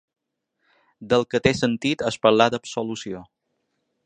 [1.11, 3.23] Del que té sentit és parlar d’absolució.